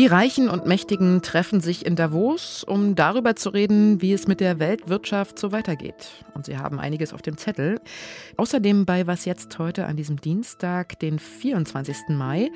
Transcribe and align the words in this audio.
Die 0.00 0.06
Reichen 0.06 0.48
und 0.48 0.64
Mächtigen 0.64 1.20
treffen 1.20 1.60
sich 1.60 1.84
in 1.84 1.94
Davos, 1.94 2.64
um 2.64 2.94
darüber 2.94 3.36
zu 3.36 3.50
reden, 3.50 4.00
wie 4.00 4.14
es 4.14 4.26
mit 4.26 4.40
der 4.40 4.58
Weltwirtschaft 4.58 5.38
so 5.38 5.52
weitergeht. 5.52 6.24
Und 6.32 6.46
sie 6.46 6.56
haben 6.56 6.80
einiges 6.80 7.12
auf 7.12 7.20
dem 7.20 7.36
Zettel. 7.36 7.78
Außerdem 8.38 8.86
bei 8.86 9.06
Was 9.06 9.26
jetzt 9.26 9.58
heute 9.58 9.84
an 9.84 9.98
diesem 9.98 10.18
Dienstag, 10.18 10.98
den 11.00 11.18
24. 11.18 11.98
Mai. 12.08 12.50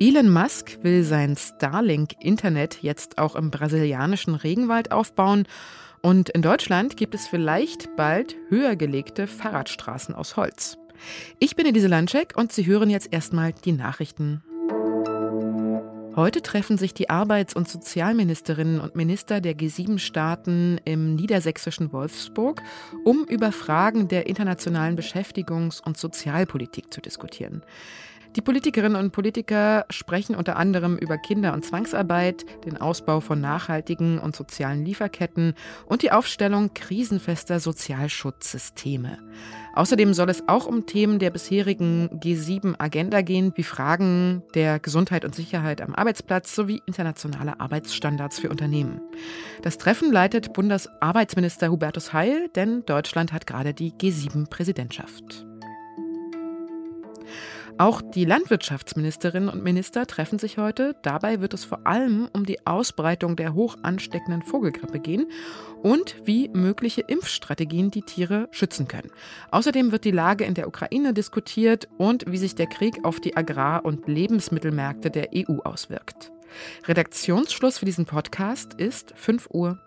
Elon 0.00 0.28
Musk 0.28 0.82
will 0.82 1.04
sein 1.04 1.36
Starlink-Internet 1.36 2.82
jetzt 2.82 3.18
auch 3.18 3.36
im 3.36 3.52
brasilianischen 3.52 4.34
Regenwald 4.34 4.90
aufbauen. 4.90 5.46
Und 6.02 6.28
in 6.30 6.42
Deutschland 6.42 6.96
gibt 6.96 7.14
es 7.14 7.28
vielleicht 7.28 7.94
bald 7.94 8.34
höher 8.48 8.74
gelegte 8.74 9.28
Fahrradstraßen 9.28 10.12
aus 10.12 10.36
Holz. 10.36 10.76
Ich 11.38 11.54
bin 11.54 11.66
Elise 11.66 11.86
Landschek 11.86 12.32
und 12.34 12.50
Sie 12.50 12.66
hören 12.66 12.90
jetzt 12.90 13.12
erstmal 13.12 13.52
die 13.52 13.70
Nachrichten 13.70 14.42
Heute 16.16 16.42
treffen 16.42 16.78
sich 16.78 16.94
die 16.94 17.10
Arbeits- 17.10 17.56
und 17.56 17.68
Sozialministerinnen 17.68 18.80
und 18.80 18.94
Minister 18.94 19.40
der 19.40 19.54
G7-Staaten 19.56 20.78
im 20.84 21.16
niedersächsischen 21.16 21.92
Wolfsburg, 21.92 22.62
um 23.04 23.24
über 23.24 23.50
Fragen 23.50 24.06
der 24.06 24.28
internationalen 24.28 24.96
Beschäftigungs- 24.96 25.82
und 25.84 25.98
Sozialpolitik 25.98 26.94
zu 26.94 27.00
diskutieren. 27.00 27.64
Die 28.36 28.42
Politikerinnen 28.42 29.00
und 29.00 29.12
Politiker 29.12 29.86
sprechen 29.90 30.34
unter 30.34 30.56
anderem 30.56 30.96
über 30.98 31.16
Kinder- 31.18 31.52
und 31.52 31.64
Zwangsarbeit, 31.64 32.44
den 32.64 32.76
Ausbau 32.76 33.20
von 33.20 33.40
nachhaltigen 33.40 34.18
und 34.18 34.34
sozialen 34.34 34.84
Lieferketten 34.84 35.54
und 35.86 36.02
die 36.02 36.10
Aufstellung 36.10 36.74
krisenfester 36.74 37.60
Sozialschutzsysteme. 37.60 39.18
Außerdem 39.74 40.14
soll 40.14 40.30
es 40.30 40.48
auch 40.48 40.66
um 40.66 40.86
Themen 40.86 41.20
der 41.20 41.30
bisherigen 41.30 42.08
G7-Agenda 42.20 43.22
gehen, 43.22 43.52
wie 43.54 43.62
Fragen 43.62 44.42
der 44.54 44.80
Gesundheit 44.80 45.24
und 45.24 45.36
Sicherheit 45.36 45.80
am 45.80 45.94
Arbeitsplatz 45.94 46.56
sowie 46.56 46.82
internationale 46.86 47.60
Arbeitsstandards 47.60 48.40
für 48.40 48.50
Unternehmen. 48.50 49.00
Das 49.62 49.78
Treffen 49.78 50.12
leitet 50.12 50.52
Bundesarbeitsminister 50.52 51.70
Hubertus 51.70 52.12
Heil, 52.12 52.48
denn 52.56 52.84
Deutschland 52.84 53.32
hat 53.32 53.46
gerade 53.46 53.74
die 53.74 53.92
G7-Präsidentschaft. 53.92 55.46
Auch 57.76 58.02
die 58.02 58.24
Landwirtschaftsministerinnen 58.24 59.48
und 59.48 59.64
Minister 59.64 60.06
treffen 60.06 60.38
sich 60.38 60.58
heute. 60.58 60.94
Dabei 61.02 61.40
wird 61.40 61.54
es 61.54 61.64
vor 61.64 61.86
allem 61.86 62.28
um 62.32 62.46
die 62.46 62.64
Ausbreitung 62.66 63.34
der 63.34 63.54
hoch 63.54 63.76
ansteckenden 63.82 64.42
Vogelgrippe 64.42 65.00
gehen 65.00 65.26
und 65.82 66.14
wie 66.24 66.48
mögliche 66.50 67.00
Impfstrategien 67.00 67.90
die 67.90 68.02
Tiere 68.02 68.48
schützen 68.52 68.86
können. 68.86 69.10
Außerdem 69.50 69.90
wird 69.90 70.04
die 70.04 70.12
Lage 70.12 70.44
in 70.44 70.54
der 70.54 70.68
Ukraine 70.68 71.12
diskutiert 71.14 71.88
und 71.98 72.30
wie 72.30 72.38
sich 72.38 72.54
der 72.54 72.68
Krieg 72.68 73.04
auf 73.04 73.18
die 73.18 73.36
Agrar- 73.36 73.84
und 73.84 74.06
Lebensmittelmärkte 74.06 75.10
der 75.10 75.30
EU 75.34 75.58
auswirkt. 75.64 76.30
Redaktionsschluss 76.86 77.78
für 77.78 77.86
diesen 77.86 78.06
Podcast 78.06 78.74
ist 78.74 79.14
5 79.16 79.48
Uhr. 79.50 79.80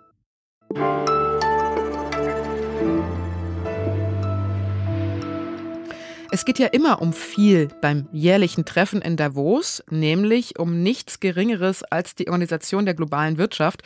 Es 6.30 6.44
geht 6.44 6.60
ja 6.60 6.68
immer 6.68 7.02
um 7.02 7.14
viel 7.14 7.70
beim 7.82 8.10
jährlichen 8.12 8.66
Treffen 8.66 9.02
in 9.02 9.16
Davos, 9.16 9.82
nämlich 9.90 10.60
um 10.60 10.84
nichts 10.84 11.22
Geringeres 11.22 11.84
als 11.84 12.16
die 12.16 12.28
Organisation 12.28 12.86
der 12.86 12.96
globalen 12.96 13.38
Wirtschaft. 13.38 13.82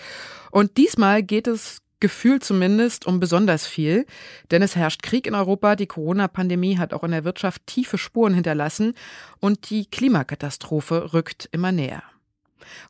Und 0.50 0.78
diesmal 0.78 1.22
geht 1.22 1.48
es 1.48 1.82
gefühlt 2.00 2.44
zumindest 2.44 3.06
um 3.06 3.20
besonders 3.20 3.68
viel, 3.68 4.08
denn 4.50 4.64
es 4.64 4.76
herrscht 4.76 5.04
Krieg 5.04 5.28
in 5.28 5.36
Europa, 5.36 5.76
die 5.76 5.86
Corona-Pandemie 5.86 6.80
hat 6.80 6.94
auch 6.94 7.04
in 7.04 7.12
der 7.12 7.26
Wirtschaft 7.26 7.68
tiefe 7.68 8.00
Spuren 8.00 8.34
hinterlassen 8.34 8.96
und 9.40 9.70
die 9.70 9.86
Klimakatastrophe 9.86 11.14
rückt 11.14 11.48
immer 11.52 11.72
näher. 11.72 12.02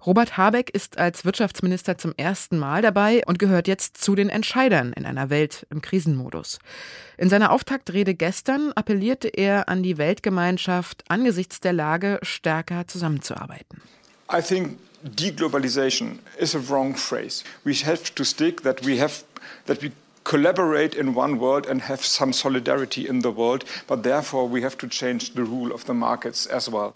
Robert 0.05 0.37
Habeck 0.37 0.69
ist 0.69 0.97
als 0.97 1.25
Wirtschaftsminister 1.25 1.97
zum 1.97 2.13
ersten 2.17 2.57
Mal 2.57 2.81
dabei 2.81 3.23
und 3.25 3.39
gehört 3.39 3.67
jetzt 3.67 3.97
zu 3.97 4.15
den 4.15 4.29
Entscheidern 4.29 4.93
in 4.93 5.05
einer 5.05 5.29
Welt 5.29 5.65
im 5.69 5.81
Krisenmodus. 5.81 6.59
In 7.17 7.29
seiner 7.29 7.51
Auftaktrede 7.51 8.15
gestern 8.15 8.71
appellierte 8.73 9.27
er 9.27 9.69
an 9.69 9.83
die 9.83 9.97
Weltgemeinschaft, 9.97 11.03
angesichts 11.07 11.59
der 11.59 11.73
Lage 11.73 12.19
stärker 12.21 12.87
zusammenzuarbeiten. 12.87 13.81
I 14.31 14.41
think 14.41 14.77
deglobalization 15.03 16.19
is 16.39 16.55
a 16.55 16.59
wrong 16.69 16.95
phrase. 16.95 17.43
We 17.63 17.73
have 17.85 18.13
to 18.15 18.23
stick 18.23 18.63
that 18.63 18.85
we 18.85 19.01
have 19.01 19.23
that 19.65 19.81
we 19.81 19.91
collaborate 20.23 20.95
in 20.95 21.15
one 21.15 21.39
world 21.39 21.67
and 21.67 21.81
have 21.81 22.05
some 22.05 22.31
solidarity 22.31 23.07
in 23.07 23.21
the 23.21 23.35
world, 23.35 23.65
but 23.87 24.03
therefore 24.03 24.47
we 24.47 24.61
have 24.61 24.77
to 24.77 24.87
change 24.87 25.33
the 25.33 25.43
rule 25.43 25.73
of 25.73 25.85
the 25.85 25.93
markets 25.93 26.45
as 26.45 26.69
well. 26.69 26.95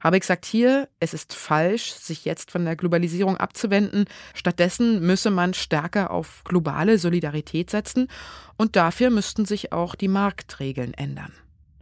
Habeck 0.00 0.24
sagt 0.24 0.46
hier, 0.46 0.88
es 0.98 1.12
ist 1.12 1.34
falsch, 1.34 1.92
sich 1.92 2.24
jetzt 2.24 2.50
von 2.50 2.64
der 2.64 2.74
Globalisierung 2.74 3.36
abzuwenden. 3.36 4.06
Stattdessen 4.34 5.06
müsse 5.06 5.30
man 5.30 5.54
stärker 5.54 6.10
auf 6.10 6.42
globale 6.44 6.98
Solidarität 6.98 7.70
setzen 7.70 8.08
und 8.56 8.76
dafür 8.76 9.10
müssten 9.10 9.44
sich 9.44 9.72
auch 9.72 9.94
die 9.94 10.08
Marktregeln 10.08 10.94
ändern. 10.94 11.32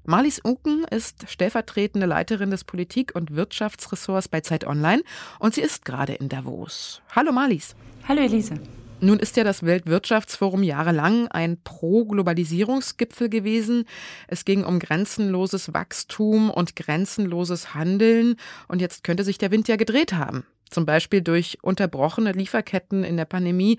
Marlies 0.05 0.39
Unken 0.39 0.85
ist 0.85 1.29
stellvertretende 1.29 2.07
Leiterin 2.07 2.51
des 2.51 2.65
Politik- 2.65 3.15
und 3.15 3.37
Wirtschaftsressorts 3.37 4.29
bei 4.29 4.41
Zeit 4.41 4.67
Online 4.67 5.03
und 5.39 5.55
sie 5.55 5.61
ist 5.61 5.85
gerade 5.85 6.15
in 6.15 6.29
Davos. 6.29 7.03
Hallo 7.15 7.31
Marlies. 7.31 7.77
Hallo 8.09 8.23
Elise. 8.23 8.55
Nun 9.01 9.21
ist 9.21 9.37
ja 9.37 9.45
das 9.45 9.63
Weltwirtschaftsforum 9.65 10.65
jahrelang 10.65 11.29
ein 11.29 11.63
Pro-Globalisierungsgipfel 11.63 13.29
gewesen. 13.29 13.85
Es 14.27 14.45
ging 14.45 14.65
um 14.65 14.81
grenzenloses 14.81 15.73
Wachstum 15.73 16.51
und 16.51 16.75
grenzenloses 16.75 17.75
Handeln. 17.75 18.35
Und 18.67 18.81
jetzt 18.81 19.05
könnte 19.05 19.23
sich 19.23 19.39
der 19.39 19.53
Wind 19.53 19.69
ja 19.69 19.77
gedreht 19.77 20.15
haben. 20.15 20.45
Zum 20.69 20.85
Beispiel 20.85 21.23
durch 21.23 21.59
unterbrochene 21.63 22.33
Lieferketten 22.33 23.05
in 23.05 23.17
der 23.17 23.25
Pandemie 23.25 23.79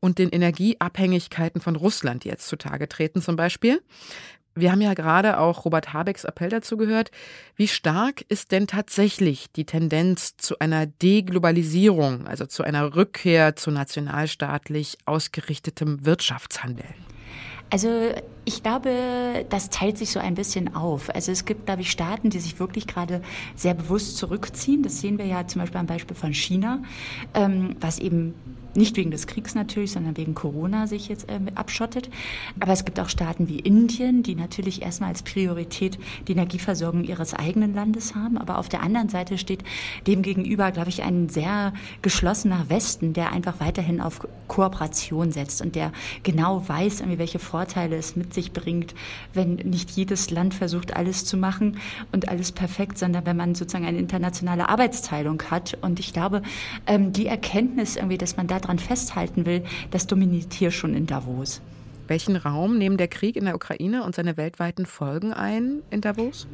und 0.00 0.18
den 0.18 0.28
Energieabhängigkeiten 0.28 1.60
von 1.60 1.74
Russland, 1.74 2.24
die 2.24 2.28
jetzt 2.28 2.46
zutage 2.46 2.88
treten 2.88 3.22
zum 3.22 3.36
Beispiel. 3.36 3.80
Wir 4.60 4.72
haben 4.72 4.80
ja 4.80 4.94
gerade 4.94 5.38
auch 5.38 5.64
Robert 5.64 5.92
Habecks 5.92 6.24
Appell 6.24 6.48
dazu 6.48 6.76
gehört. 6.76 7.10
Wie 7.56 7.68
stark 7.68 8.24
ist 8.28 8.52
denn 8.52 8.66
tatsächlich 8.66 9.52
die 9.52 9.64
Tendenz 9.64 10.36
zu 10.36 10.58
einer 10.58 10.86
Deglobalisierung, 10.86 12.26
also 12.26 12.46
zu 12.46 12.62
einer 12.62 12.94
Rückkehr 12.94 13.56
zu 13.56 13.70
nationalstaatlich 13.70 14.98
ausgerichtetem 15.04 16.04
Wirtschaftshandeln? 16.04 16.94
Also 17.70 18.12
ich 18.48 18.62
glaube, 18.62 19.44
das 19.50 19.68
teilt 19.68 19.98
sich 19.98 20.10
so 20.10 20.20
ein 20.20 20.34
bisschen 20.34 20.74
auf. 20.74 21.14
Also 21.14 21.30
es 21.30 21.44
gibt, 21.44 21.66
glaube 21.66 21.82
ich, 21.82 21.90
Staaten, 21.90 22.30
die 22.30 22.38
sich 22.38 22.58
wirklich 22.58 22.86
gerade 22.86 23.20
sehr 23.54 23.74
bewusst 23.74 24.16
zurückziehen. 24.16 24.82
Das 24.82 25.02
sehen 25.02 25.18
wir 25.18 25.26
ja 25.26 25.46
zum 25.46 25.60
Beispiel 25.60 25.78
am 25.78 25.86
Beispiel 25.86 26.16
von 26.16 26.32
China, 26.32 26.82
ähm, 27.34 27.76
was 27.78 27.98
eben 27.98 28.32
nicht 28.74 28.96
wegen 28.96 29.10
des 29.10 29.26
Kriegs 29.26 29.54
natürlich, 29.54 29.92
sondern 29.92 30.16
wegen 30.16 30.34
Corona 30.34 30.86
sich 30.86 31.08
jetzt 31.08 31.28
äh, 31.28 31.38
abschottet. 31.54 32.08
Aber 32.60 32.72
es 32.72 32.84
gibt 32.84 32.98
auch 33.00 33.08
Staaten 33.08 33.48
wie 33.48 33.58
Indien, 33.58 34.22
die 34.22 34.34
natürlich 34.34 34.82
erstmal 34.82 35.10
als 35.10 35.22
Priorität 35.22 35.98
die 36.26 36.32
Energieversorgung 36.32 37.04
ihres 37.04 37.34
eigenen 37.34 37.74
Landes 37.74 38.14
haben. 38.14 38.38
Aber 38.38 38.58
auf 38.58 38.68
der 38.68 38.82
anderen 38.82 39.08
Seite 39.08 39.36
steht 39.36 39.64
demgegenüber, 40.06 40.70
glaube 40.70 40.90
ich, 40.90 41.02
ein 41.02 41.28
sehr 41.28 41.72
geschlossener 42.02 42.70
Westen, 42.70 43.12
der 43.12 43.32
einfach 43.32 43.60
weiterhin 43.60 44.00
auf 44.00 44.20
Kooperation 44.46 45.32
setzt 45.32 45.60
und 45.60 45.74
der 45.74 45.92
genau 46.22 46.66
weiß, 46.66 47.02
welche 47.18 47.38
Vorteile 47.38 47.96
es 47.96 48.16
mit 48.16 48.32
sich 48.38 48.52
bringt, 48.52 48.94
wenn 49.34 49.56
nicht 49.56 49.90
jedes 49.90 50.30
Land 50.30 50.54
versucht, 50.54 50.96
alles 50.96 51.24
zu 51.24 51.36
machen 51.36 51.78
und 52.12 52.28
alles 52.28 52.52
perfekt, 52.52 52.98
sondern 52.98 53.26
wenn 53.26 53.36
man 53.36 53.54
sozusagen 53.54 53.86
eine 53.86 53.98
internationale 53.98 54.68
Arbeitsteilung 54.68 55.42
hat. 55.50 55.76
Und 55.80 55.98
ich 55.98 56.12
glaube, 56.12 56.42
ähm, 56.86 57.12
die 57.12 57.26
Erkenntnis 57.26 57.96
irgendwie, 57.96 58.18
dass 58.18 58.36
man 58.36 58.46
da 58.46 58.60
daran 58.60 58.78
festhalten 58.78 59.44
will, 59.44 59.64
das 59.90 60.06
dominiert 60.06 60.54
hier 60.54 60.70
schon 60.70 60.94
in 60.94 61.06
Davos. 61.06 61.60
Welchen 62.08 62.36
Raum 62.36 62.78
nehmen 62.78 62.96
der 62.96 63.08
Krieg 63.08 63.36
in 63.36 63.44
der 63.44 63.54
Ukraine 63.54 64.02
und 64.02 64.14
seine 64.14 64.36
weltweiten 64.36 64.86
Folgen 64.86 65.32
ein 65.32 65.82
in 65.90 66.00
Davos? 66.00 66.46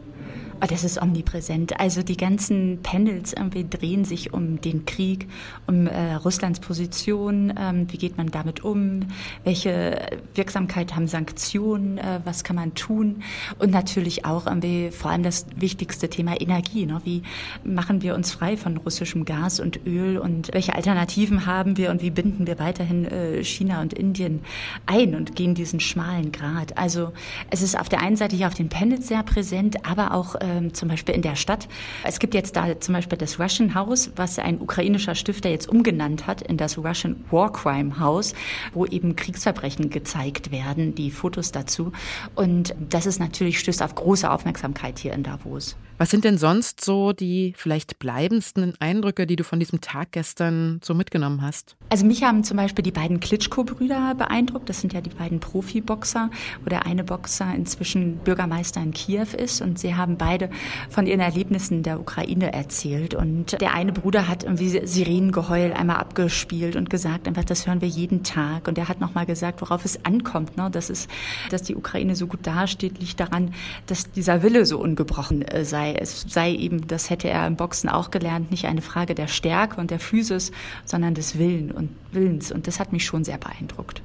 Oh, 0.62 0.66
das 0.66 0.84
ist 0.84 1.02
omnipräsent. 1.02 1.78
Also 1.78 2.02
die 2.02 2.16
ganzen 2.16 2.78
Panels 2.82 3.32
irgendwie 3.32 3.66
drehen 3.68 4.04
sich 4.04 4.32
um 4.32 4.60
den 4.60 4.86
Krieg, 4.86 5.28
um 5.66 5.86
äh, 5.86 6.14
Russlands 6.14 6.60
Position, 6.60 7.52
ähm, 7.58 7.86
wie 7.90 7.98
geht 7.98 8.16
man 8.16 8.30
damit 8.30 8.64
um, 8.64 9.00
welche 9.42 10.06
Wirksamkeit 10.34 10.94
haben 10.94 11.06
Sanktionen, 11.06 11.98
äh, 11.98 12.20
was 12.24 12.44
kann 12.44 12.56
man 12.56 12.74
tun 12.74 13.22
und 13.58 13.72
natürlich 13.72 14.24
auch 14.24 14.46
irgendwie 14.46 14.90
vor 14.90 15.10
allem 15.10 15.22
das 15.22 15.46
wichtigste 15.56 16.08
Thema 16.08 16.40
Energie. 16.40 16.86
Ne? 16.86 17.00
Wie 17.04 17.22
machen 17.62 18.00
wir 18.00 18.14
uns 18.14 18.32
frei 18.32 18.56
von 18.56 18.76
russischem 18.78 19.24
Gas 19.24 19.60
und 19.60 19.80
Öl 19.86 20.16
und 20.16 20.54
welche 20.54 20.74
Alternativen 20.74 21.46
haben 21.46 21.76
wir 21.76 21.90
und 21.90 22.00
wie 22.00 22.10
binden 22.10 22.46
wir 22.46 22.58
weiterhin 22.58 23.04
äh, 23.04 23.44
China 23.44 23.82
und 23.82 23.92
Indien 23.92 24.40
ein 24.86 25.14
und 25.14 25.36
gehen 25.36 25.43
gehen 25.44 25.54
diesen 25.54 25.78
schmalen 25.78 26.32
Grat. 26.32 26.78
Also 26.78 27.12
es 27.50 27.60
ist 27.60 27.78
auf 27.78 27.90
der 27.90 28.00
einen 28.00 28.16
Seite 28.16 28.34
hier 28.34 28.46
auf 28.46 28.54
den 28.54 28.70
Panels 28.70 29.08
sehr 29.08 29.22
präsent, 29.22 29.86
aber 29.86 30.14
auch 30.14 30.36
ähm, 30.40 30.72
zum 30.72 30.88
Beispiel 30.88 31.14
in 31.14 31.20
der 31.20 31.36
Stadt. 31.36 31.68
Es 32.02 32.18
gibt 32.18 32.32
jetzt 32.32 32.56
da 32.56 32.80
zum 32.80 32.94
Beispiel 32.94 33.18
das 33.18 33.38
Russian 33.38 33.74
House, 33.74 34.10
was 34.16 34.38
ein 34.38 34.58
ukrainischer 34.58 35.14
Stifter 35.14 35.50
jetzt 35.50 35.68
umgenannt 35.68 36.26
hat 36.26 36.40
in 36.40 36.56
das 36.56 36.78
Russian 36.78 37.16
War 37.30 37.52
Crime 37.52 37.98
House, 38.00 38.32
wo 38.72 38.86
eben 38.86 39.16
Kriegsverbrechen 39.16 39.90
gezeigt 39.90 40.50
werden, 40.50 40.94
die 40.94 41.10
Fotos 41.10 41.52
dazu. 41.52 41.92
Und 42.34 42.74
das 42.80 43.04
ist 43.04 43.20
natürlich 43.20 43.58
stößt 43.58 43.82
auf 43.82 43.94
große 43.94 44.30
Aufmerksamkeit 44.30 44.98
hier 44.98 45.12
in 45.12 45.24
Davos. 45.24 45.76
Was 45.96 46.10
sind 46.10 46.24
denn 46.24 46.38
sonst 46.38 46.84
so 46.84 47.12
die 47.12 47.54
vielleicht 47.56 48.00
bleibendsten 48.00 48.74
Eindrücke, 48.80 49.28
die 49.28 49.36
du 49.36 49.44
von 49.44 49.60
diesem 49.60 49.80
Tag 49.80 50.10
gestern 50.10 50.80
so 50.82 50.92
mitgenommen 50.92 51.40
hast? 51.40 51.76
Also 51.88 52.04
mich 52.04 52.24
haben 52.24 52.42
zum 52.42 52.56
Beispiel 52.56 52.82
die 52.82 52.90
beiden 52.90 53.20
Klitschko-Brüder 53.20 54.16
beeindruckt. 54.16 54.68
Das 54.68 54.80
sind 54.80 54.92
ja 54.92 55.00
die 55.00 55.10
beiden 55.10 55.38
Profiboxer, 55.38 56.30
wo 56.64 56.68
der 56.68 56.84
eine 56.84 57.04
Boxer 57.04 57.54
inzwischen 57.54 58.16
Bürgermeister 58.16 58.82
in 58.82 58.90
Kiew 58.90 59.28
ist. 59.38 59.62
Und 59.62 59.78
sie 59.78 59.94
haben 59.94 60.16
beide 60.16 60.50
von 60.90 61.06
ihren 61.06 61.20
Erlebnissen 61.20 61.84
der 61.84 62.00
Ukraine 62.00 62.52
erzählt. 62.52 63.14
Und 63.14 63.60
der 63.60 63.74
eine 63.74 63.92
Bruder 63.92 64.26
hat 64.26 64.42
irgendwie 64.42 64.84
Sirenengeheul 64.84 65.72
einmal 65.72 65.98
abgespielt 65.98 66.74
und 66.74 66.90
gesagt, 66.90 67.28
einfach, 67.28 67.44
das 67.44 67.68
hören 67.68 67.80
wir 67.80 67.88
jeden 67.88 68.24
Tag. 68.24 68.66
Und 68.66 68.78
er 68.78 68.88
hat 68.88 69.00
nochmal 69.00 69.26
gesagt, 69.26 69.60
worauf 69.60 69.84
es 69.84 70.04
ankommt. 70.04 70.56
Ne? 70.56 70.68
Das 70.72 70.90
ist, 70.90 71.08
dass 71.50 71.62
die 71.62 71.76
Ukraine 71.76 72.16
so 72.16 72.26
gut 72.26 72.44
dasteht, 72.44 72.98
liegt 72.98 73.20
daran, 73.20 73.54
dass 73.86 74.10
dieser 74.10 74.42
Wille 74.42 74.66
so 74.66 74.80
ungebrochen 74.80 75.42
äh, 75.42 75.64
sei 75.64 75.83
sei. 75.84 75.94
Es 75.94 76.24
sei 76.28 76.54
eben, 76.54 76.86
das 76.86 77.10
hätte 77.10 77.28
er 77.28 77.46
im 77.46 77.56
Boxen 77.56 77.88
auch 77.88 78.10
gelernt, 78.10 78.50
nicht 78.50 78.66
eine 78.66 78.82
Frage 78.82 79.14
der 79.14 79.28
Stärke 79.28 79.80
und 79.80 79.90
der 79.90 80.00
Physis, 80.00 80.52
sondern 80.84 81.14
des 81.14 81.38
Willen 81.38 81.70
und 81.70 81.90
Willens. 82.12 82.52
Und 82.52 82.66
das 82.66 82.80
hat 82.80 82.92
mich 82.92 83.04
schon 83.04 83.24
sehr 83.24 83.38
beeindruckt. 83.38 84.02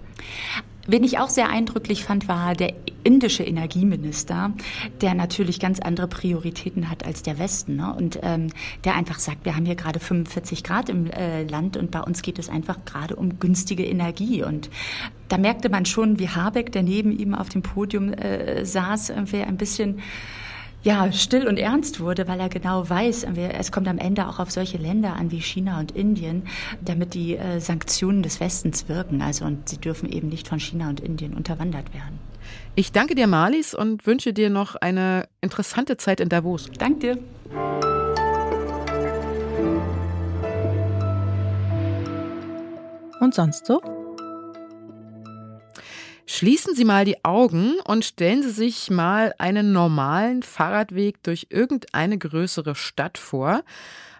Wen 0.87 1.03
ich 1.03 1.19
auch 1.19 1.29
sehr 1.29 1.49
eindrücklich 1.49 2.03
fand, 2.03 2.27
war 2.27 2.55
der 2.55 2.73
indische 3.03 3.43
Energieminister, 3.43 4.53
der 5.01 5.13
natürlich 5.13 5.59
ganz 5.59 5.79
andere 5.79 6.07
Prioritäten 6.07 6.89
hat 6.89 7.05
als 7.05 7.21
der 7.21 7.37
Westen. 7.37 7.75
Ne? 7.75 7.93
Und 7.93 8.19
ähm, 8.23 8.47
der 8.85 8.95
einfach 8.95 9.19
sagt, 9.19 9.45
wir 9.45 9.55
haben 9.55 9.65
hier 9.65 9.75
gerade 9.75 9.99
45 9.99 10.63
Grad 10.63 10.89
im 10.89 11.05
äh, 11.11 11.43
Land 11.43 11.77
und 11.77 11.91
bei 11.91 12.01
uns 12.01 12.23
geht 12.23 12.39
es 12.39 12.49
einfach 12.49 12.85
gerade 12.85 13.15
um 13.15 13.39
günstige 13.39 13.85
Energie. 13.85 14.43
Und 14.43 14.71
da 15.27 15.37
merkte 15.37 15.69
man 15.69 15.85
schon, 15.85 16.17
wie 16.17 16.29
Habeck, 16.29 16.71
der 16.71 16.81
neben 16.81 17.11
ihm 17.11 17.35
auf 17.35 17.49
dem 17.49 17.61
Podium 17.61 18.11
äh, 18.11 18.65
saß, 18.65 19.11
irgendwie 19.11 19.43
ein 19.43 19.57
bisschen 19.57 19.99
ja, 20.83 21.11
still 21.11 21.47
und 21.47 21.57
ernst 21.57 21.99
wurde, 21.99 22.27
weil 22.27 22.39
er 22.39 22.49
genau 22.49 22.89
weiß, 22.89 23.27
es 23.57 23.71
kommt 23.71 23.87
am 23.87 23.97
Ende 23.97 24.27
auch 24.27 24.39
auf 24.39 24.51
solche 24.51 24.77
Länder 24.77 25.15
an 25.15 25.31
wie 25.31 25.41
China 25.41 25.79
und 25.79 25.91
Indien, 25.91 26.43
damit 26.81 27.13
die 27.13 27.35
äh, 27.35 27.59
Sanktionen 27.59 28.23
des 28.23 28.39
Westens 28.39 28.87
wirken. 28.87 29.21
Also 29.21 29.45
und 29.45 29.67
sie 29.67 29.77
dürfen 29.77 30.09
eben 30.09 30.29
nicht 30.29 30.47
von 30.47 30.59
China 30.59 30.89
und 30.89 30.99
Indien 30.99 31.33
unterwandert 31.33 31.93
werden. 31.93 32.19
Ich 32.75 32.91
danke 32.91 33.15
dir, 33.15 33.27
Marlies, 33.27 33.73
und 33.73 34.07
wünsche 34.07 34.33
dir 34.33 34.49
noch 34.49 34.75
eine 34.75 35.27
interessante 35.41 35.97
Zeit 35.97 36.19
in 36.19 36.29
Davos. 36.29 36.69
Danke 36.77 36.99
dir. 36.99 37.19
Und 43.19 43.35
sonst 43.35 43.65
so? 43.65 43.81
Schließen 46.39 46.73
Sie 46.73 46.85
mal 46.85 47.03
die 47.03 47.25
Augen 47.25 47.81
und 47.83 48.05
stellen 48.05 48.43
Sie 48.43 48.51
sich 48.51 48.89
mal 48.89 49.33
einen 49.39 49.73
normalen 49.73 50.41
Fahrradweg 50.41 51.21
durch 51.21 51.47
irgendeine 51.49 52.17
größere 52.17 52.75
Stadt 52.75 53.17
vor. 53.17 53.65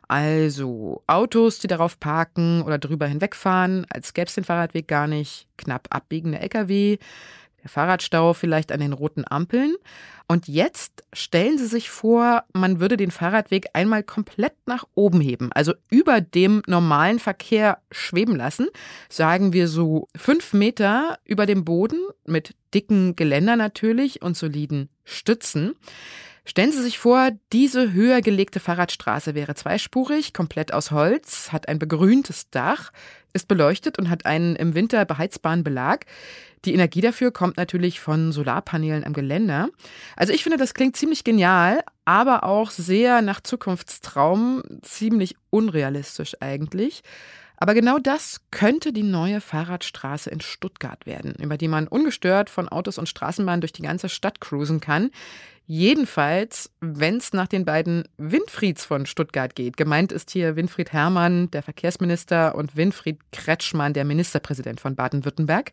Also 0.10 1.02
Autos, 1.08 1.60
die 1.60 1.68
darauf 1.68 1.98
parken 1.98 2.62
oder 2.64 2.78
drüber 2.78 3.08
hinwegfahren, 3.08 3.86
als 3.90 4.14
gäbe 4.14 4.28
es 4.28 4.36
den 4.36 4.44
Fahrradweg 4.44 4.86
gar 4.86 5.08
nicht, 5.08 5.48
knapp 5.56 5.88
abbiegende 5.92 6.40
Lkw, 6.40 6.98
Fahrradstau 7.70 8.34
vielleicht 8.34 8.72
an 8.72 8.80
den 8.80 8.94
roten 8.94 9.24
Ampeln. 9.28 9.76
Und 10.28 10.48
jetzt 10.48 11.04
stellen 11.12 11.58
Sie 11.58 11.66
sich 11.66 11.90
vor, 11.90 12.44
man 12.54 12.80
würde 12.80 12.98
den 12.98 13.10
Fahrradweg 13.10 13.68
einmal 13.74 14.04
komplett 14.04 14.54
nach 14.68 14.84
oben 14.94 15.22
heben, 15.22 15.52
also 15.54 15.74
über 15.90 16.22
dem 16.22 16.62
normalen 16.68 17.18
Verkehr 17.18 17.80
schweben 17.92 18.36
lassen, 18.36 18.68
sagen 19.10 19.54
wir 19.54 19.68
so 19.68 20.08
fünf 20.16 20.54
Meter 20.54 21.18
über 21.26 21.48
dem 21.48 21.66
Boden 21.66 22.00
mit 22.26 22.54
dicken 22.76 23.16
Geländer 23.16 23.56
natürlich 23.56 24.22
und 24.22 24.38
soliden 24.38 24.90
Stützen. 25.04 25.74
Stellen 26.50 26.72
Sie 26.72 26.82
sich 26.82 26.98
vor, 26.98 27.30
diese 27.54 27.94
höher 27.94 28.22
gelegte 28.22 28.60
Fahrradstraße 28.60 29.36
wäre 29.36 29.54
zweispurig, 29.54 30.34
komplett 30.34 30.74
aus 30.74 30.90
Holz, 30.90 31.52
hat 31.52 31.68
ein 31.68 31.78
begrüntes 31.78 32.50
Dach, 32.50 32.92
ist 33.34 33.48
beleuchtet 33.48 34.00
und 34.00 34.10
hat 34.10 34.26
einen 34.26 34.56
im 34.56 34.74
Winter 34.74 35.06
beheizbaren 35.06 35.64
Belag. 35.64 36.08
Die 36.66 36.74
Energie 36.74 37.02
dafür 37.02 37.32
kommt 37.32 37.58
natürlich 37.58 38.00
von 38.00 38.32
Solarpanelen 38.32 39.04
am 39.04 39.14
Geländer. 39.14 39.70
Also 40.16 40.34
ich 40.34 40.42
finde, 40.42 40.58
das 40.58 40.74
klingt 40.74 40.98
ziemlich 40.98 41.24
genial, 41.24 41.84
aber 42.04 42.44
auch 42.44 42.72
sehr 42.72 43.22
nach 43.22 43.42
Zukunftstraum, 43.42 44.64
ziemlich 44.82 45.36
unrealistisch 45.52 46.36
eigentlich. 46.40 47.04
Aber 47.58 47.76
genau 47.76 48.00
das 48.00 48.42
könnte 48.50 48.92
die 48.92 49.04
neue 49.04 49.42
Fahrradstraße 49.42 50.30
in 50.32 50.40
Stuttgart 50.40 51.06
werden, 51.06 51.36
über 51.40 51.58
die 51.58 51.68
man 51.68 51.88
ungestört 51.88 52.50
von 52.50 52.70
Autos 52.70 52.98
und 52.98 53.08
Straßenbahnen 53.08 53.62
durch 53.62 53.74
die 53.74 53.82
ganze 53.82 54.10
Stadt 54.10 54.42
cruisen 54.42 54.80
kann. 54.80 55.12
Jedenfalls, 55.72 56.72
wenn 56.80 57.18
es 57.18 57.32
nach 57.32 57.46
den 57.46 57.64
beiden 57.64 58.06
Winfrieds 58.18 58.86
von 58.86 59.06
Stuttgart 59.06 59.54
geht. 59.54 59.78
Gemeint 59.78 60.12
ist 60.12 60.32
hier 60.32 60.56
Winfried 60.56 60.94
Herrmann, 60.94 61.52
der 61.52 61.62
Verkehrsminister, 61.62 62.56
und 62.56 62.76
Winfried 62.76 63.20
Kretschmann, 63.32 63.94
der 63.94 64.04
Ministerpräsident 64.04 64.80
von 64.80 64.96
Baden-Württemberg. 64.96 65.72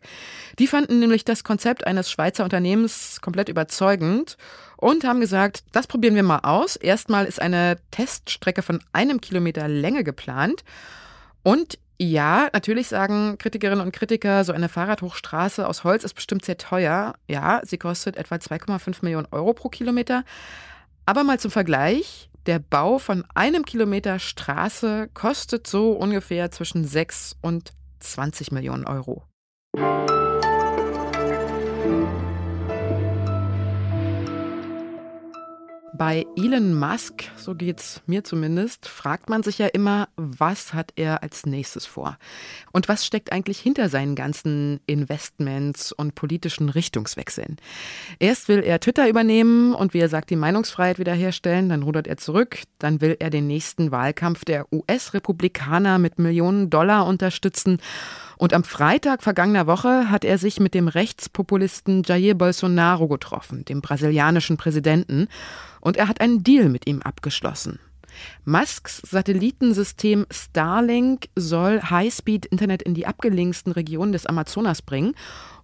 Die 0.59 0.67
fanden 0.67 0.99
nämlich 0.99 1.25
das 1.25 1.43
Konzept 1.43 1.87
eines 1.87 2.11
Schweizer 2.11 2.43
Unternehmens 2.43 3.21
komplett 3.21 3.49
überzeugend 3.49 4.37
und 4.75 5.03
haben 5.03 5.19
gesagt, 5.19 5.63
das 5.71 5.87
probieren 5.87 6.13
wir 6.13 6.21
mal 6.21 6.41
aus. 6.43 6.75
Erstmal 6.75 7.25
ist 7.25 7.41
eine 7.41 7.77
Teststrecke 7.89 8.61
von 8.61 8.79
einem 8.93 9.19
Kilometer 9.19 9.67
Länge 9.67 10.03
geplant. 10.03 10.63
Und 11.41 11.79
ja, 11.99 12.49
natürlich 12.53 12.87
sagen 12.87 13.37
Kritikerinnen 13.39 13.83
und 13.83 13.91
Kritiker, 13.91 14.43
so 14.43 14.53
eine 14.53 14.69
Fahrradhochstraße 14.69 15.67
aus 15.67 15.83
Holz 15.83 16.03
ist 16.03 16.13
bestimmt 16.13 16.45
sehr 16.45 16.57
teuer. 16.57 17.15
Ja, 17.27 17.61
sie 17.63 17.77
kostet 17.77 18.17
etwa 18.17 18.35
2,5 18.35 18.97
Millionen 19.01 19.27
Euro 19.31 19.53
pro 19.53 19.69
Kilometer. 19.69 20.23
Aber 21.05 21.23
mal 21.23 21.39
zum 21.39 21.49
Vergleich, 21.49 22.29
der 22.45 22.59
Bau 22.59 22.99
von 22.99 23.25
einem 23.33 23.65
Kilometer 23.65 24.19
Straße 24.19 25.09
kostet 25.13 25.65
so 25.65 25.91
ungefähr 25.91 26.51
zwischen 26.51 26.85
6 26.85 27.37
und 27.41 27.71
20 27.99 28.51
Millionen 28.51 28.85
Euro. 28.85 29.23
Bei 35.97 36.27
Elon 36.35 36.75
Musk, 36.75 37.23
so 37.37 37.55
geht's 37.55 38.03
mir 38.05 38.23
zumindest, 38.23 38.87
fragt 38.87 39.29
man 39.29 39.41
sich 39.41 39.57
ja 39.57 39.65
immer, 39.65 40.09
was 40.15 40.75
hat 40.75 40.93
er 40.95 41.23
als 41.23 41.47
nächstes 41.47 41.87
vor? 41.87 42.19
Und 42.71 42.87
was 42.87 43.03
steckt 43.03 43.31
eigentlich 43.31 43.59
hinter 43.59 43.89
seinen 43.89 44.13
ganzen 44.13 44.79
Investments 44.85 45.91
und 45.91 46.13
politischen 46.13 46.69
Richtungswechseln? 46.69 47.57
Erst 48.19 48.47
will 48.47 48.59
er 48.59 48.79
Twitter 48.79 49.09
übernehmen 49.09 49.73
und 49.73 49.95
wie 49.95 49.99
er 49.99 50.09
sagt, 50.09 50.29
die 50.29 50.35
Meinungsfreiheit 50.35 50.99
wiederherstellen, 50.99 51.69
dann 51.69 51.81
rudert 51.81 52.05
er 52.05 52.17
zurück, 52.17 52.59
dann 52.77 53.01
will 53.01 53.17
er 53.19 53.31
den 53.31 53.47
nächsten 53.47 53.91
Wahlkampf 53.91 54.45
der 54.45 54.71
US-Republikaner 54.71 55.97
mit 55.97 56.19
Millionen 56.19 56.69
Dollar 56.69 57.07
unterstützen 57.07 57.79
und 58.37 58.53
am 58.53 58.63
Freitag 58.63 59.23
vergangener 59.23 59.67
Woche 59.67 60.09
hat 60.09 60.23
er 60.23 60.37
sich 60.37 60.59
mit 60.59 60.73
dem 60.73 60.87
Rechtspopulisten 60.87 62.03
Jair 62.03 62.35
Bolsonaro 62.35 63.07
getroffen, 63.07 63.65
dem 63.65 63.81
brasilianischen 63.81 64.57
Präsidenten, 64.57 65.27
und 65.81 65.97
er 65.97 66.07
hat 66.07 66.21
einen 66.21 66.43
Deal 66.43 66.69
mit 66.69 66.87
ihm 66.87 67.01
abgeschlossen. 67.01 67.79
Musks 68.45 68.97
Satellitensystem 68.97 70.25
Starlink 70.31 71.27
soll 71.35 71.81
Highspeed-Internet 71.81 72.81
in 72.81 72.93
die 72.93 73.05
abgelegensten 73.05 73.71
Regionen 73.71 74.11
des 74.11 74.25
Amazonas 74.25 74.81
bringen 74.81 75.13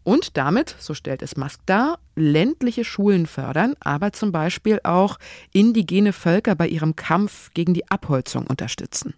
und 0.04 0.38
damit, 0.38 0.76
so 0.80 0.94
stellt 0.94 1.22
es 1.22 1.38
Musk 1.38 1.62
dar, 1.66 1.98
ländliche 2.16 2.84
Schulen 2.84 3.26
fördern, 3.26 3.76
aber 3.80 4.12
zum 4.12 4.32
Beispiel 4.32 4.80
auch 4.84 5.18
indigene 5.54 6.14
Völker 6.14 6.56
bei 6.56 6.68
ihrem 6.68 6.96
Kampf 6.96 7.52
gegen 7.54 7.74
die 7.74 7.90
Abholzung 7.90 8.46
unterstützen. 8.48 9.14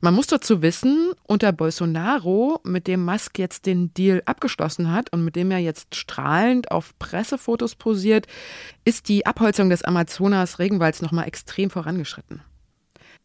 Man 0.00 0.14
muss 0.14 0.26
dazu 0.26 0.62
wissen, 0.62 1.12
unter 1.26 1.52
Bolsonaro, 1.52 2.60
mit 2.64 2.86
dem 2.86 3.04
Musk 3.04 3.38
jetzt 3.38 3.66
den 3.66 3.92
Deal 3.94 4.22
abgeschlossen 4.26 4.92
hat 4.92 5.12
und 5.12 5.24
mit 5.24 5.36
dem 5.36 5.50
er 5.50 5.58
jetzt 5.58 5.94
strahlend 5.94 6.70
auf 6.70 6.98
Pressefotos 6.98 7.74
posiert, 7.74 8.26
ist 8.84 9.08
die 9.08 9.26
Abholzung 9.26 9.70
des 9.70 9.82
Amazonas-Regenwalds 9.82 11.02
nochmal 11.02 11.26
extrem 11.26 11.70
vorangeschritten. 11.70 12.42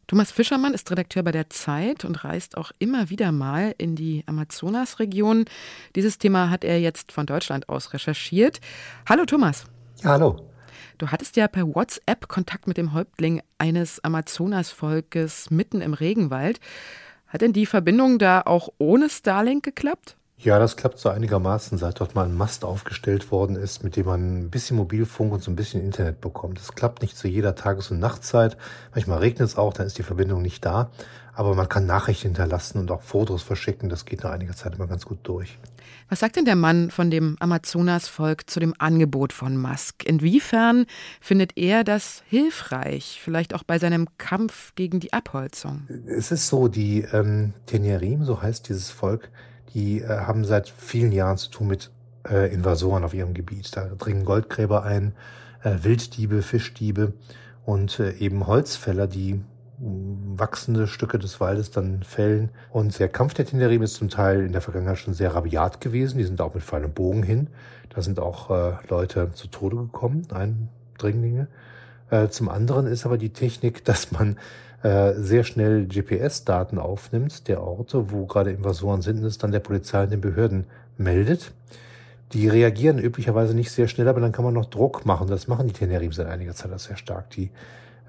Thomas 0.08 0.32
Fischermann 0.32 0.76
ist 0.76 0.92
Redakteur 0.92 1.24
bei 1.24 1.32
der 1.32 1.50
Zeit 1.50 2.06
und 2.06 2.24
reist 2.24 2.58
auch 2.58 2.72
immer 2.78 3.10
wieder 3.10 3.32
mal 3.32 3.74
in 3.80 3.96
die 3.96 4.24
Amazonas-Region. 4.28 5.46
Dieses 5.96 6.20
Thema 6.20 6.52
hat 6.52 6.64
er 6.64 6.80
jetzt 6.80 7.12
von 7.12 7.26
Deutschland 7.26 7.70
aus 7.70 7.92
recherchiert. 7.92 8.62
Hallo 9.10 9.26
Thomas. 9.26 9.66
Ja, 10.04 10.12
hallo. 10.12 10.55
Du 10.98 11.08
hattest 11.08 11.36
ja 11.36 11.48
per 11.50 11.68
WhatsApp 11.76 12.30
Kontakt 12.30 12.68
mit 12.68 12.78
dem 12.78 12.94
Häuptling 12.94 13.42
eines 13.58 14.02
Amazonasvolkes 14.04 15.52
mitten 15.52 15.82
im 15.82 15.94
Regenwald. 15.94 16.62
Hat 17.28 17.42
denn 17.42 17.52
die 17.52 17.66
Verbindung 17.66 18.18
da 18.18 18.42
auch 18.42 18.70
ohne 18.78 19.10
Starlink 19.10 19.64
geklappt? 19.64 20.16
Ja, 20.38 20.60
das 20.60 20.78
klappt 20.78 21.00
so 21.00 21.10
einigermaßen, 21.10 21.78
seit 21.78 22.00
dort 22.00 22.14
mal 22.14 22.26
ein 22.26 22.36
Mast 22.36 22.64
aufgestellt 22.64 23.32
worden 23.32 23.56
ist, 23.56 23.84
mit 23.84 23.96
dem 23.96 24.06
man 24.06 24.40
ein 24.40 24.50
bisschen 24.50 24.78
Mobilfunk 24.78 25.34
und 25.34 25.42
so 25.42 25.50
ein 25.50 25.56
bisschen 25.56 25.82
Internet 25.82 26.22
bekommt. 26.22 26.60
Das 26.60 26.74
klappt 26.76 27.02
nicht 27.02 27.18
zu 27.18 27.28
jeder 27.28 27.56
Tages- 27.56 27.92
und 27.92 28.00
Nachtzeit. 28.00 28.58
Manchmal 28.94 29.20
regnet 29.20 29.48
es 29.50 29.58
auch, 29.58 29.74
dann 29.74 29.88
ist 29.88 29.98
die 29.98 30.04
Verbindung 30.04 30.42
nicht 30.42 30.66
da. 30.66 30.92
Aber 31.36 31.54
man 31.54 31.68
kann 31.68 31.86
Nachrichten 31.86 32.30
hinterlassen 32.30 32.80
und 32.80 32.92
auch 32.92 33.02
Fotos 33.02 33.44
verschicken. 33.44 33.90
Das 33.90 34.06
geht 34.06 34.24
nach 34.24 34.32
einiger 34.32 34.56
Zeit 34.56 34.76
immer 34.76 34.88
ganz 34.88 35.06
gut 35.06 35.20
durch. 35.24 35.60
Was 36.10 36.22
sagt 36.22 36.38
denn 36.38 36.46
der 36.46 36.56
Mann 36.56 36.92
von 36.92 37.12
dem 37.12 37.36
Amazonasvolk 37.40 38.50
zu 38.50 38.60
dem 38.60 38.74
Angebot 38.78 39.34
von 39.34 39.58
Musk? 39.58 40.06
Inwiefern 40.06 40.86
findet 41.20 41.58
er 41.58 41.84
das 41.84 42.24
hilfreich, 42.28 43.20
vielleicht 43.24 43.54
auch 43.54 43.64
bei 43.64 43.80
seinem 43.80 44.08
Kampf 44.18 44.74
gegen 44.76 45.00
die 45.00 45.14
Abholzung? 45.14 45.88
Es 46.08 46.32
ist 46.32 46.48
so, 46.48 46.68
die 46.68 47.02
ähm, 47.02 47.54
Tenierim, 47.66 48.24
so 48.24 48.42
heißt 48.42 48.70
dieses 48.70 48.90
Volk, 48.90 49.30
die 49.74 50.00
äh, 50.02 50.08
haben 50.08 50.46
seit 50.46 50.70
vielen 50.70 51.12
Jahren 51.12 51.38
zu 51.38 51.50
tun 51.50 51.68
mit 51.68 51.92
äh, 52.30 52.54
Invasoren 52.54 53.04
auf 53.04 53.14
ihrem 53.14 53.34
Gebiet. 53.34 53.76
Da 53.76 53.88
dringen 53.88 54.26
Goldgräber 54.26 54.84
ein, 54.84 55.14
äh, 55.64 55.84
Wilddiebe, 55.84 56.42
Fischdiebe 56.42 57.14
und 57.66 58.00
äh, 58.00 58.14
eben 58.14 58.48
Holzfäller, 58.48 59.08
die 59.08 59.42
wachsende 59.86 60.88
Stücke 60.88 61.20
des 61.20 61.40
Waldes 61.40 61.72
dann 61.72 62.04
fällen. 62.04 62.50
Und 62.72 62.98
der 63.00 63.10
Kampf 63.10 63.34
der 63.34 63.46
Tenerim 63.46 63.84
ist 63.84 63.96
zum 63.96 64.10
Teil 64.10 64.46
in 64.46 64.52
der 64.52 64.62
Vergangenheit 64.62 64.98
schon 64.98 65.14
sehr 65.14 65.34
rabiat 65.34 65.82
gewesen. 65.82 66.18
Die 66.18 66.24
sind 66.24 66.42
auch 66.42 66.54
mit 66.54 66.64
Pfeil 66.64 66.86
und 66.86 66.96
Bogen 66.96 67.24
hin. 67.24 67.48
Da 67.94 68.02
sind 68.02 68.20
auch 68.20 68.50
äh, 68.50 68.74
Leute 68.90 69.32
zu 69.34 69.48
Tode 69.48 69.78
gekommen, 69.78 70.28
Eindringlinge. 70.32 71.48
Äh, 72.10 72.28
zum 72.30 72.50
anderen 72.50 72.88
ist 72.88 73.06
aber 73.06 73.18
die 73.18 73.30
Technik, 73.30 73.86
dass 73.86 74.12
man 74.12 74.38
äh, 74.84 75.14
sehr 75.14 75.44
schnell 75.44 75.88
GPS-Daten 75.88 76.80
aufnimmt 76.80 77.48
der 77.48 77.64
Orte, 77.64 78.12
wo 78.12 78.26
gerade 78.26 78.52
Invasoren 78.52 79.02
sind 79.02 79.20
und 79.20 79.26
es 79.26 79.38
dann 79.38 79.52
der 79.52 79.60
Polizei 79.60 80.04
und 80.04 80.12
den 80.12 80.22
Behörden 80.22 80.66
meldet. 80.98 81.52
Die 82.34 82.50
reagieren 82.50 83.00
üblicherweise 83.00 83.54
nicht 83.54 83.72
sehr 83.72 83.88
schnell, 83.88 84.08
aber 84.08 84.20
dann 84.20 84.32
kann 84.32 84.44
man 84.44 84.54
noch 84.54 84.66
Druck 84.66 85.06
machen. 85.06 85.28
Das 85.28 85.48
machen 85.48 85.68
die 85.68 85.74
Tenerim 85.74 86.12
seit 86.12 86.28
einiger 86.28 86.54
Zeit 86.54 86.74
auch 86.74 86.80
sehr 86.80 86.98
stark. 86.98 87.30
Die 87.32 87.52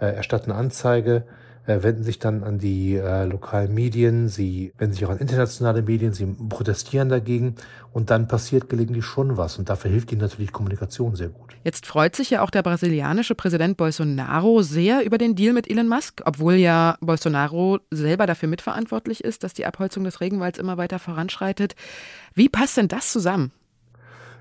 äh, 0.00 0.06
erstatten 0.06 0.50
Anzeige, 0.52 1.25
wenden 1.67 2.05
sich 2.05 2.19
dann 2.19 2.45
an 2.45 2.59
die 2.59 2.97
äh, 2.97 3.25
lokalen 3.25 3.75
Medien, 3.75 4.29
sie 4.29 4.73
wenden 4.79 4.95
sich 4.95 5.05
auch 5.05 5.11
an 5.11 5.19
internationale 5.19 5.83
Medien, 5.83 6.13
sie 6.13 6.27
protestieren 6.27 7.09
dagegen 7.09 7.57
und 7.93 8.11
dann 8.11 8.29
passiert 8.29 8.69
gelegentlich 8.69 9.05
schon 9.05 9.37
was 9.37 9.59
und 9.59 9.69
dafür 9.69 9.91
hilft 9.91 10.13
ihnen 10.13 10.21
natürlich 10.21 10.53
Kommunikation 10.53 11.17
sehr 11.17 11.29
gut. 11.29 11.57
Jetzt 11.65 11.87
freut 11.87 12.15
sich 12.15 12.31
ja 12.31 12.43
auch 12.43 12.51
der 12.51 12.63
brasilianische 12.63 13.35
Präsident 13.35 13.77
Bolsonaro 13.77 14.63
sehr 14.63 15.05
über 15.05 15.19
den 15.19 15.35
Deal 15.35 15.53
mit 15.53 15.69
Elon 15.69 15.89
Musk, 15.89 16.23
obwohl 16.25 16.55
ja 16.55 16.97
Bolsonaro 17.01 17.81
selber 17.91 18.27
dafür 18.27 18.49
mitverantwortlich 18.49 19.25
ist, 19.25 19.45
dass 19.45 19.55
die 19.55 19.67
Abholzung 19.67 20.05
des 20.05 20.21
Regenwalds 20.21 20.59
immer 20.59 20.77
weiter 20.77 20.99
voranschreitet. 20.99 21.75
Wie 22.35 22.49
passt 22.49 22.77
denn 22.77 22.89
das 22.89 23.13
zusammen? 23.13 23.53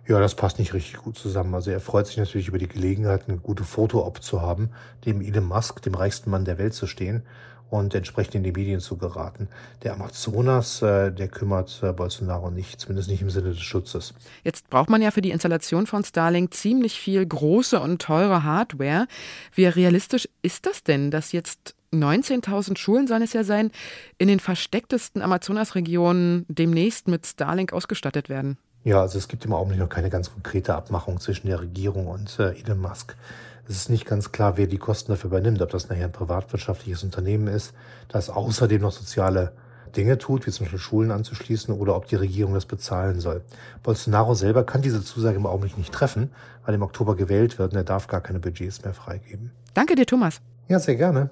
Ja, 0.07 0.19
das 0.19 0.35
passt 0.35 0.59
nicht 0.59 0.73
richtig 0.73 0.97
gut 0.97 1.17
zusammen. 1.17 1.55
Also 1.55 1.71
er 1.71 1.79
freut 1.79 2.05
sich 2.05 2.17
natürlich 2.17 2.47
über 2.47 2.59
die 2.59 2.67
Gelegenheit, 2.67 3.23
eine 3.27 3.37
gute 3.37 3.63
Foto-Op 3.63 4.21
zu 4.21 4.41
haben, 4.41 4.69
dem 5.05 5.19
Elon 5.21 5.45
Musk, 5.45 5.81
dem 5.81 5.95
reichsten 5.95 6.29
Mann 6.29 6.45
der 6.45 6.59
Welt, 6.59 6.75
zu 6.75 6.85
stehen 6.85 7.23
und 7.71 7.95
entsprechend 7.95 8.35
in 8.35 8.43
die 8.43 8.51
Medien 8.51 8.79
zu 8.79 8.97
geraten. 8.97 9.47
Der 9.83 9.93
Amazonas, 9.93 10.83
äh, 10.83 11.11
der 11.11 11.27
kümmert 11.27 11.81
äh, 11.81 11.91
Bolsonaro 11.91 12.51
nicht, 12.51 12.79
zumindest 12.79 13.09
nicht 13.09 13.21
im 13.21 13.31
Sinne 13.31 13.49
des 13.49 13.61
Schutzes. 13.61 14.13
Jetzt 14.43 14.69
braucht 14.69 14.89
man 14.89 15.01
ja 15.01 15.09
für 15.09 15.21
die 15.21 15.31
Installation 15.31 15.87
von 15.87 16.03
Starlink 16.03 16.53
ziemlich 16.53 16.99
viel 16.99 17.25
große 17.25 17.79
und 17.79 18.01
teure 18.01 18.43
Hardware. 18.43 19.07
Wie 19.53 19.65
realistisch 19.65 20.29
ist 20.43 20.67
das 20.67 20.83
denn, 20.83 21.09
dass 21.09 21.31
jetzt 21.31 21.75
19.000 21.91 22.77
Schulen 22.77 23.07
sollen 23.07 23.23
es 23.23 23.33
ja 23.33 23.43
sein, 23.43 23.71
in 24.17 24.27
den 24.27 24.39
verstecktesten 24.39 25.21
Amazonasregionen 25.21 26.45
demnächst 26.47 27.07
mit 27.07 27.25
Starlink 27.25 27.73
ausgestattet 27.73 28.29
werden? 28.29 28.57
Ja, 28.85 29.01
also 29.01 29.17
es 29.17 29.27
gibt 29.27 29.43
im 29.45 29.53
Augenblick 29.53 29.79
noch 29.79 29.89
keine 29.89 30.11
ganz 30.11 30.31
konkrete 30.31 30.75
Abmachung 30.75 31.19
zwischen 31.19 31.47
der 31.47 31.59
Regierung 31.59 32.05
und 32.05 32.37
äh, 32.39 32.51
Elon 32.51 32.79
Musk. 32.79 33.15
Es 33.67 33.77
ist 33.77 33.89
nicht 33.89 34.05
ganz 34.05 34.31
klar, 34.31 34.57
wer 34.57 34.67
die 34.67 34.77
Kosten 34.77 35.11
dafür 35.11 35.31
übernimmt, 35.31 35.59
ob 35.63 35.71
das 35.71 35.89
nachher 35.89 36.05
ein 36.05 36.11
privatwirtschaftliches 36.11 37.03
Unternehmen 37.03 37.47
ist, 37.47 37.73
das 38.09 38.29
außerdem 38.29 38.83
noch 38.83 38.91
soziale 38.91 39.53
Dinge 39.97 40.19
tut, 40.19 40.45
wie 40.45 40.51
zum 40.51 40.65
Beispiel 40.65 40.77
Schulen 40.77 41.09
anzuschließen, 41.09 41.73
oder 41.73 41.95
ob 41.95 42.05
die 42.05 42.15
Regierung 42.15 42.53
das 42.53 42.67
bezahlen 42.67 43.19
soll. 43.19 43.41
Bolsonaro 43.81 44.35
selber 44.35 44.63
kann 44.63 44.83
diese 44.83 45.03
Zusage 45.03 45.37
im 45.37 45.47
Augenblick 45.47 45.79
nicht 45.79 45.91
treffen, 45.91 46.29
weil 46.63 46.75
im 46.75 46.83
Oktober 46.83 47.15
gewählt 47.15 47.57
wird 47.57 47.71
und 47.71 47.77
er 47.77 47.83
darf 47.83 48.05
gar 48.05 48.21
keine 48.21 48.39
Budgets 48.39 48.83
mehr 48.83 48.93
freigeben. 48.93 49.49
Danke 49.73 49.95
dir, 49.95 50.05
Thomas. 50.05 50.41
Ja, 50.67 50.77
sehr 50.77 50.95
gerne. 50.95 51.31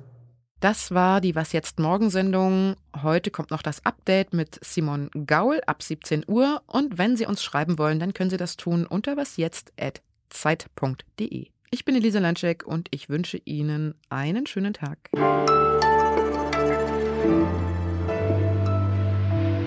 Das 0.64 0.92
war 0.92 1.20
die 1.20 1.36
Was 1.36 1.52
jetzt 1.52 1.78
Morgensendung. 1.78 2.78
Heute 3.02 3.32
kommt 3.32 3.52
noch 3.52 3.62
das 3.62 3.86
Update 3.86 4.32
mit 4.32 4.58
Simon 4.64 5.10
Gaul 5.26 5.60
ab 5.68 5.84
17 5.84 6.24
Uhr. 6.26 6.62
Und 6.68 6.98
wenn 6.98 7.18
Sie 7.18 7.26
uns 7.26 7.44
schreiben 7.44 7.78
wollen, 7.78 8.00
dann 8.00 8.14
können 8.14 8.30
Sie 8.30 8.38
das 8.38 8.56
tun 8.56 8.88
unter 8.88 9.18
wasjetzt.zeit.de. 9.18 11.48
Ich 11.70 11.84
bin 11.84 11.96
Elisa 11.98 12.20
Landschek 12.20 12.66
und 12.66 12.88
ich 12.92 13.10
wünsche 13.10 13.42
Ihnen 13.44 13.96
einen 14.08 14.48
schönen 14.48 14.74
Tag. 14.74 15.10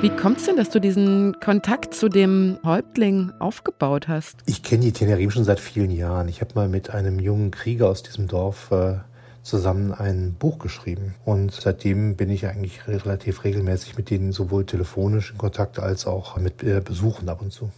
Wie 0.00 0.16
kommt 0.16 0.38
es 0.38 0.46
denn, 0.46 0.56
dass 0.56 0.70
du 0.70 0.80
diesen 0.80 1.38
Kontakt 1.40 1.92
zu 1.92 2.08
dem 2.08 2.58
Häuptling 2.64 3.32
aufgebaut 3.38 4.08
hast? 4.08 4.38
Ich 4.46 4.62
kenne 4.62 4.84
die 4.84 4.92
Tenerim 4.92 5.30
schon 5.30 5.44
seit 5.44 5.60
vielen 5.60 5.90
Jahren. 5.90 6.28
Ich 6.28 6.40
habe 6.40 6.54
mal 6.54 6.70
mit 6.70 6.88
einem 6.88 7.18
jungen 7.18 7.50
Krieger 7.50 7.90
aus 7.90 8.02
diesem 8.02 8.28
Dorf 8.28 8.70
äh, 8.70 9.00
zusammen 9.46 9.92
ein 9.92 10.34
Buch 10.34 10.58
geschrieben. 10.58 11.14
Und 11.24 11.52
seitdem 11.52 12.16
bin 12.16 12.30
ich 12.30 12.46
eigentlich 12.46 12.86
relativ 12.88 13.44
regelmäßig 13.44 13.96
mit 13.96 14.10
denen 14.10 14.32
sowohl 14.32 14.66
telefonisch 14.66 15.30
in 15.30 15.38
Kontakt 15.38 15.78
als 15.78 16.06
auch 16.06 16.36
mit 16.36 16.62
äh, 16.62 16.80
Besuchen 16.80 17.28
ab 17.28 17.40
und 17.40 17.52
zu. 17.52 17.70